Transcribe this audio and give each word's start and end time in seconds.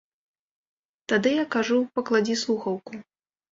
Тады 1.13 1.35
я 1.35 1.45
кажу, 1.57 1.79
пакладзі 2.01 2.41
слухаўку. 2.47 2.91